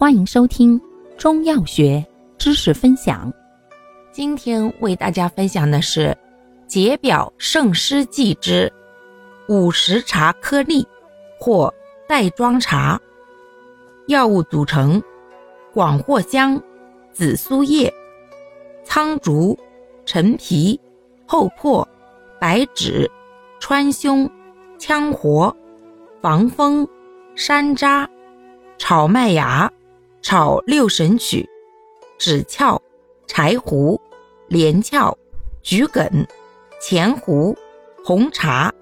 [0.00, 0.80] 欢迎收听
[1.16, 2.06] 中药学
[2.38, 3.32] 知识分享。
[4.12, 6.16] 今天为大家分享的是
[6.68, 8.72] 解表胜湿剂之
[9.48, 10.86] 五十茶颗粒
[11.36, 11.74] 或
[12.06, 12.96] 袋装茶。
[14.06, 15.02] 药物组成：
[15.74, 16.62] 广藿香、
[17.10, 17.92] 紫苏叶、
[18.84, 19.58] 苍竹、
[20.06, 20.80] 陈皮、
[21.26, 21.84] 厚朴、
[22.40, 23.10] 白芷、
[23.58, 24.30] 川芎、
[24.78, 25.52] 羌活、
[26.22, 26.86] 防风、
[27.34, 28.06] 山楂、
[28.78, 29.68] 炒麦芽。
[30.20, 31.48] 炒六神曲、
[32.18, 32.82] 枳壳、
[33.26, 34.00] 柴胡、
[34.48, 35.16] 连翘、
[35.62, 36.26] 桔梗、
[36.80, 37.56] 前胡、
[38.04, 38.72] 红茶、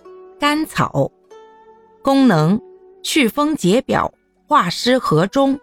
[0.41, 1.11] 甘草。
[2.03, 2.61] 功能：
[3.03, 4.13] 祛风解表、
[4.49, 5.59] 化湿和中。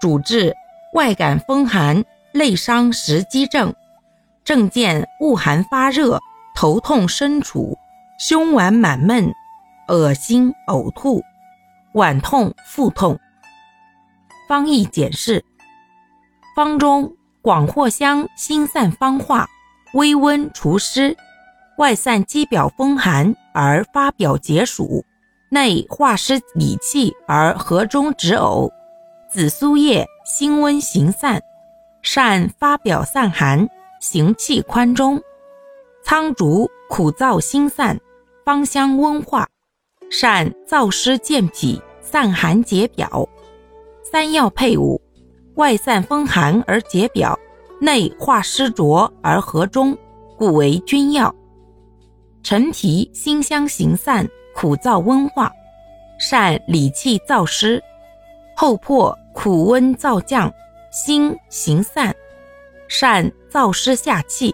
[0.00, 0.54] 主治
[0.94, 3.74] 外感风寒、内伤食积症，
[4.44, 6.20] 症见恶寒发热、
[6.54, 7.76] 头痛身楚、
[8.18, 9.32] 胸脘满闷、
[9.88, 11.22] 恶心呕吐、
[11.92, 13.18] 脘痛腹痛。
[14.48, 15.44] 方义简释：
[16.54, 19.48] 方中广藿香辛散方化，
[19.94, 21.16] 微温除湿，
[21.78, 25.04] 外散肌表风寒而发表解暑，
[25.48, 28.70] 内化湿理气而和中止呕。
[29.30, 31.40] 紫苏叶辛温行散，
[32.02, 33.68] 善发表散寒，
[34.00, 35.22] 行气宽中。
[36.04, 37.98] 苍竹苦燥辛散，
[38.44, 39.48] 芳香温化，
[40.10, 43.26] 善燥湿健脾，散寒解表。
[44.12, 45.00] 三药配伍，
[45.54, 47.38] 外散风寒而解表，
[47.80, 49.96] 内化湿浊而和中，
[50.36, 51.34] 故为君药。
[52.42, 55.50] 陈皮辛香行散，苦燥温化，
[56.18, 57.80] 善理气燥湿；
[58.54, 60.52] 厚朴苦温燥降，
[60.90, 62.14] 辛行散，
[62.88, 64.50] 善燥湿下气；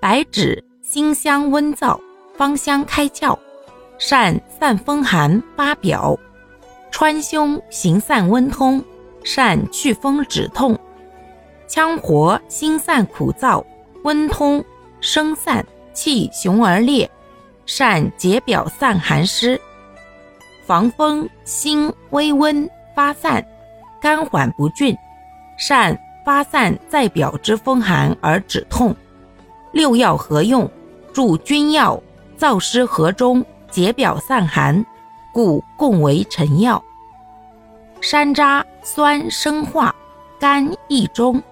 [0.00, 2.00] 白芷辛香温燥，
[2.34, 3.38] 芳香开窍，
[3.98, 6.18] 善散风寒发表。
[6.96, 8.80] 川芎行散温通，
[9.24, 10.76] 善祛风止痛；
[11.68, 13.64] 羌活辛散苦燥，
[14.04, 14.64] 温通
[15.00, 17.10] 生散，气雄而烈，
[17.66, 19.58] 善解表散寒湿；
[20.64, 23.44] 防风辛微温发散，
[24.00, 24.96] 肝缓不峻，
[25.58, 28.94] 善发散在表之风寒而止痛。
[29.72, 30.70] 六药合用，
[31.12, 32.00] 助君药，
[32.38, 34.86] 燥湿和中，解表散寒。
[35.34, 36.82] 故共为臣药。
[38.00, 39.92] 山楂酸生化，
[40.38, 41.42] 甘益中，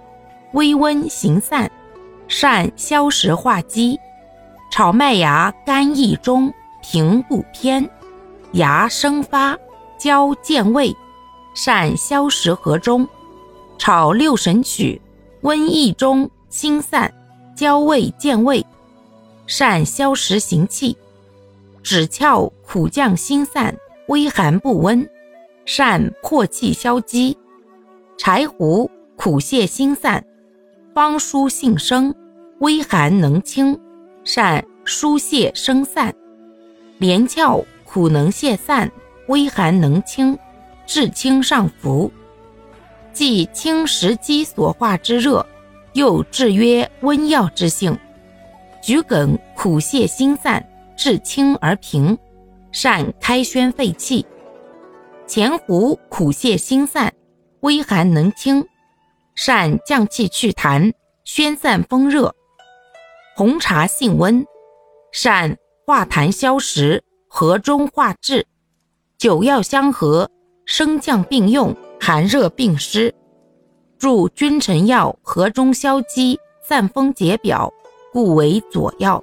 [0.53, 1.69] 微温行散，
[2.29, 3.99] 善消食化积。
[4.71, 7.91] 炒麦芽甘益中，平不偏，
[8.53, 9.59] 芽生发，
[9.99, 10.95] 焦健胃，
[11.55, 13.07] 善消食和中。
[13.79, 15.03] 炒六神曲，
[15.41, 17.13] 温益中，清散，
[17.57, 18.65] 焦胃健胃，
[19.47, 20.97] 善消食行气。
[21.83, 23.77] 枳壳苦降心散，
[24.07, 25.07] 微寒不温，
[25.65, 27.37] 善破气消积；
[28.17, 30.25] 柴胡苦泻心散，
[30.95, 32.15] 方疏性生，
[32.61, 33.79] 微寒能清，
[34.23, 36.13] 善疏泄生散；
[36.99, 38.91] 连翘苦能泻散，
[39.27, 40.39] 微寒能清，
[40.87, 42.13] 治清上浮，
[43.13, 45.45] 既清食积所化之热，
[45.95, 47.99] 又制约温药之性。
[48.81, 50.65] 桔梗苦泻心散。
[51.03, 52.17] 治清而平，
[52.71, 54.25] 善开宣肺气；
[55.27, 57.13] 前胡苦泻心散，
[57.63, 58.65] 微寒能清，
[59.35, 60.93] 善降气祛痰，
[61.25, 62.33] 宣散风热。
[63.35, 64.47] 红茶性温，
[65.11, 68.47] 善化痰消食，和中化滞。
[69.19, 70.31] 九药相合，
[70.67, 73.13] 升降并用，寒热并施，
[73.99, 77.69] 助君臣药和中消积，散风解表，
[78.13, 79.21] 故为佐药。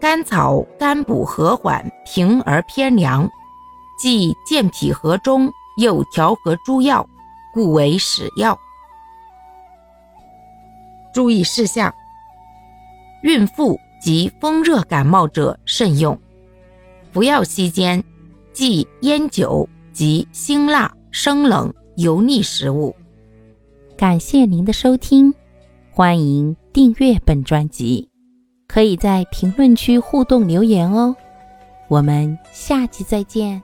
[0.00, 3.28] 甘草甘补和缓，平而偏凉，
[3.98, 7.04] 既健脾和中，又调和诸药，
[7.52, 8.58] 故为使药。
[11.12, 11.92] 注意事项：
[13.22, 16.16] 孕妇及风热感冒者慎用，
[17.12, 18.02] 服药期间
[18.52, 22.94] 忌烟酒及辛辣、生冷、油腻食物。
[23.96, 25.34] 感谢您的收听，
[25.90, 28.08] 欢迎订阅本专辑。
[28.68, 31.16] 可以在评论区互动留言哦，
[31.88, 33.60] 我们下期再见。